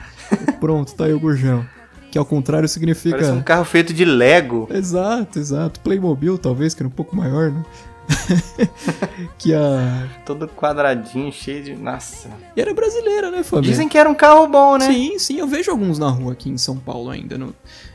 [0.49, 1.65] e pronto, tá aí o Gurgel.
[2.11, 3.17] Que ao contrário significa...
[3.17, 4.69] Parece um carro feito de Lego.
[4.71, 5.81] Exato, exato.
[5.81, 7.65] Playmobil, talvez, que era um pouco maior, né?
[9.39, 10.09] que a...
[10.27, 11.75] Todo quadradinho, cheio de.
[11.77, 12.29] Nossa.
[12.57, 13.71] E era brasileira, né, Fabinho?
[13.71, 14.87] Dizem que era um carro bom, né?
[14.87, 17.39] Sim, sim, eu vejo alguns na rua aqui em São Paulo ainda.
[17.39, 17.55] No...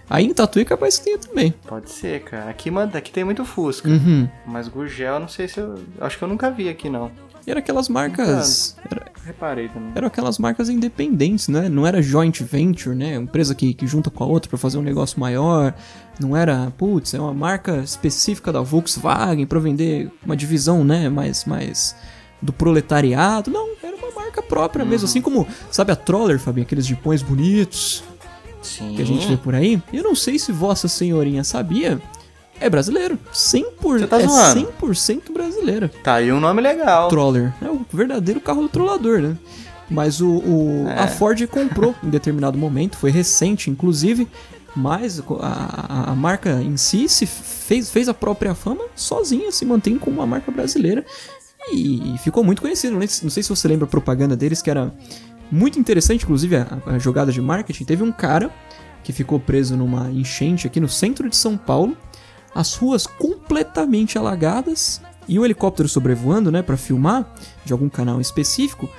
[0.09, 1.53] Aí em Tatuí capaz que tenha também.
[1.67, 2.49] Pode ser, cara.
[2.49, 3.89] Aqui, manda, aqui tem muito Fusca.
[3.89, 4.29] Uhum.
[4.45, 5.75] Mas Gurgel, não sei se eu.
[5.99, 7.11] Acho que eu nunca vi aqui, não.
[7.45, 8.75] E era aquelas marcas.
[8.89, 9.91] Era, Reparei também.
[9.95, 11.69] eram aquelas marcas independentes, né?
[11.69, 13.15] Não era joint venture, né?
[13.15, 15.73] Empresa que, que junta com a outra pra fazer um negócio maior.
[16.19, 21.09] Não era, putz, é uma marca específica da Volkswagen pra vender uma divisão, né?
[21.09, 21.95] Mais, mais
[22.41, 23.51] do proletariado.
[23.51, 25.05] Não, era uma marca própria mesmo.
[25.05, 26.65] Assim como, sabe a Troller, Fabinho?
[26.65, 28.03] Aqueles jipões bonitos
[28.61, 28.95] Sim.
[28.95, 29.81] que a gente vê por aí.
[29.93, 32.01] Eu não sei se Vossa Senhorinha sabia.
[32.59, 33.19] É brasileiro.
[33.33, 34.07] 100%, por...
[34.07, 34.73] Tá é zoando?
[34.81, 35.33] 100%
[35.65, 35.89] brasileiro.
[36.03, 37.07] Tá aí um nome legal.
[37.09, 37.53] Troller.
[37.61, 39.37] É o verdadeiro carro do trollador, né?
[39.89, 40.99] Mas o, o- É.
[41.03, 44.27] a Ford comprou em determinado momento, foi recente, inclusive,
[44.75, 49.97] mas a, a- marca em si se fez, fez a própria fama sozinha, se mantém
[49.97, 51.05] como uma marca brasileira
[51.71, 52.93] e, ficou muito conhecido.
[52.97, 54.93] Não sei- não sei se você lembra a propaganda deles, que era
[55.51, 57.85] muito interessante, inclusive a, a jogada de marketing.
[57.85, 58.49] Teve um cara
[59.03, 61.95] que ficou preso numa enchente aqui no centro de São Paulo,
[62.55, 67.33] as ruas completamente alagadas e o helicóptero sobrevoando, né, para filmar
[67.63, 68.89] de algum canal específico,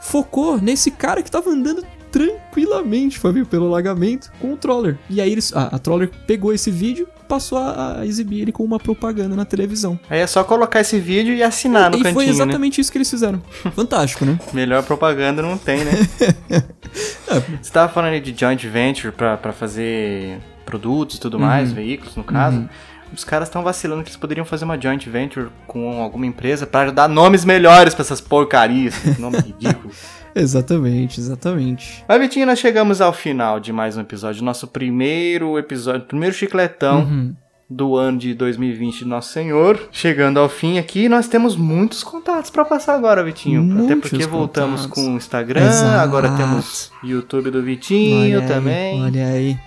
[0.00, 4.98] focou nesse cara que tava andando tranquilamente, Fabio, pelo alagamento com o troller.
[5.10, 8.64] E aí eles, a, a troller pegou esse vídeo, passou a, a exibir ele com
[8.64, 9.98] uma propaganda na televisão.
[10.08, 12.30] Aí é só colocar esse vídeo e assinar no e cantinho, foi né?
[12.30, 13.42] exatamente isso que eles fizeram.
[13.76, 14.38] Fantástico, né?
[14.52, 15.92] Melhor propaganda não tem, né?
[17.60, 22.68] Você tava falando de joint venture pra fazer produtos e tudo mais, veículos no caso.
[23.12, 26.90] Os caras estão vacilando que eles poderiam fazer uma joint venture com alguma empresa pra
[26.90, 28.94] dar nomes melhores pra essas porcarias.
[29.06, 29.90] esse nome ridículo.
[30.34, 32.04] Exatamente, exatamente.
[32.06, 34.44] Mas, Vitinho, nós chegamos ao final de mais um episódio.
[34.44, 37.34] Nosso primeiro episódio, primeiro chicletão Uhum.
[37.68, 39.88] do ano de 2020 de Nosso Senhor.
[39.90, 43.62] Chegando ao fim aqui, nós temos muitos contatos pra passar agora, Vitinho.
[43.82, 45.04] Até Muitos porque voltamos contatos.
[45.04, 45.98] com o Instagram, Exato.
[45.98, 49.02] agora temos YouTube do Vitinho Olha aí, também.
[49.02, 49.58] Olha aí.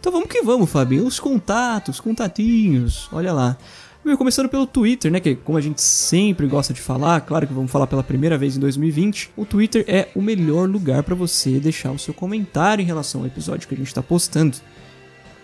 [0.00, 1.06] Então vamos que vamos, Fabinho.
[1.06, 3.08] Os contatos, contatinhos.
[3.12, 3.56] Olha lá.
[4.00, 5.20] Primeiro, Começando pelo Twitter, né?
[5.20, 8.56] Que como a gente sempre gosta de falar, claro que vamos falar pela primeira vez
[8.56, 12.86] em 2020, o Twitter é o melhor lugar para você deixar o seu comentário em
[12.86, 14.56] relação ao episódio que a gente está postando.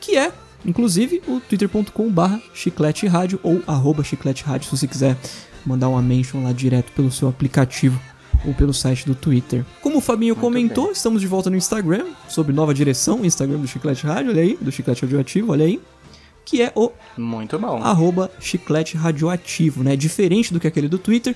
[0.00, 0.32] Que é,
[0.64, 5.16] inclusive, o twitter.com/barra chiclete rádio ou arroba chiclete rádio, se você quiser
[5.66, 8.00] mandar uma mention lá direto pelo seu aplicativo
[8.46, 9.64] ou pelo site do Twitter.
[9.94, 13.68] Como o Fabinho comentou, estamos de volta no Instagram, sob nova direção, o Instagram do
[13.68, 15.80] Chiclete Rádio, olha aí, do Chiclete Radioativo, olha aí,
[16.44, 17.80] que é o Muito bom.
[17.80, 19.94] arroba chiclete radioativo, né?
[19.94, 21.33] Diferente do que aquele do Twitter.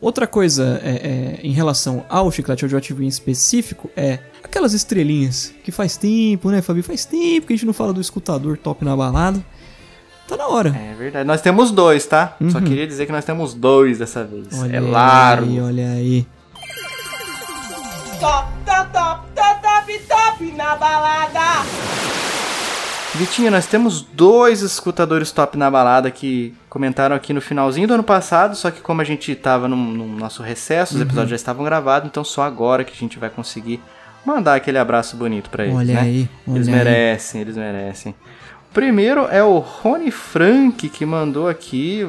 [0.00, 5.72] Outra coisa é, é, em relação ao chiclete radioativo em específico é aquelas estrelinhas que
[5.72, 6.84] faz tempo, né, Fabinho?
[6.84, 9.42] Faz tempo que a gente não fala do escutador top na balada.
[10.28, 10.68] Tá na hora.
[10.76, 11.26] É verdade.
[11.26, 12.36] Nós temos dois, tá?
[12.50, 12.64] Só Uhum.
[12.64, 14.48] queria dizer que nós temos dois dessa vez.
[14.60, 15.62] Olha é aí, largo.
[15.62, 16.26] olha aí.
[18.20, 21.40] Top, top, top, top, top, top na balada.
[23.14, 28.02] Vitinho, nós temos dois escutadores top na balada que comentaram aqui no finalzinho do ano
[28.02, 31.00] passado, só que como a gente tava no, no nosso recesso, Uhum.
[31.00, 33.80] os episódios já estavam gravados, então só agora que a gente vai conseguir
[34.24, 36.00] mandar aquele abraço bonito pra eles, Olha né?
[36.00, 36.74] aí, olha eles aí.
[36.74, 38.14] merecem, eles merecem.
[38.70, 42.06] O primeiro é o Rony Frank, que mandou aqui,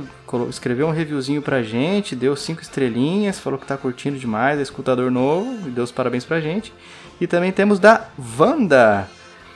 [0.49, 5.09] escreveu um reviewzinho pra gente, deu cinco estrelinhas, falou que tá curtindo demais, é escutador
[5.09, 6.73] novo, e deu os parabéns pra gente.
[7.20, 8.05] E também temos da
[8.39, 9.07] Wanda.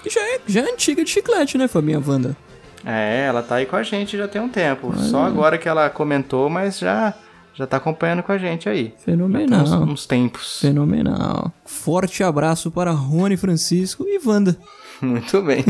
[0.04, 2.36] Que já é, já é antiga de chiclete, né, Fabinha Wanda?
[2.84, 4.92] É, ela tá aí com a gente já tem um tempo.
[4.98, 7.14] Só agora que ela comentou, mas já
[7.54, 8.86] já tá acompanhando com a gente aí.
[9.06, 9.62] Tem Fenomenal.
[9.62, 10.60] uns, uns tempos.
[10.62, 11.52] Fenomenal.
[11.66, 14.58] Forte abraço para Rony Francisco e Wanda.
[15.02, 15.64] Muito bem.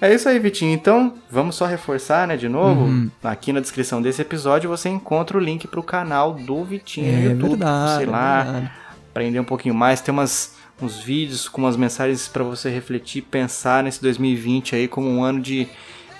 [0.00, 0.72] é isso aí, Vitinho.
[0.72, 2.82] Então, vamos só reforçar, né, de novo.
[2.86, 3.10] Uhum.
[3.22, 7.24] Aqui na descrição desse episódio você encontra o link pro canal do Vitinho no É
[7.32, 7.48] YouTube.
[7.50, 7.96] verdade.
[7.98, 8.70] Sei lá, verdade.
[9.10, 13.82] aprender um pouquinho mais, ter umas, uns vídeos com umas mensagens para você refletir, pensar
[13.84, 15.68] nesse 2020 aí como um ano de,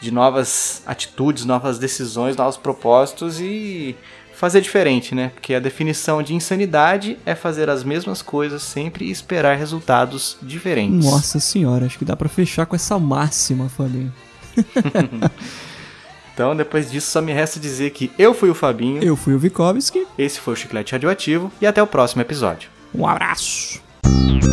[0.00, 3.96] de novas atitudes, novas decisões, novos propósitos e
[4.34, 5.30] fazer diferente, né?
[5.34, 11.04] Porque a definição de insanidade é fazer as mesmas coisas sempre e esperar resultados diferentes.
[11.04, 14.12] Nossa senhora, acho que dá pra fechar com essa máxima, Fabinho.
[16.34, 19.38] Então, depois disso, só me resta dizer que eu fui o Fabinho, Eu fui o
[19.38, 20.06] Vikovski.
[20.16, 22.70] esse foi o Chiclete Radioativo e até o próximo episódio.
[22.94, 23.82] Um abraço.
[24.12, 24.52] Thank you.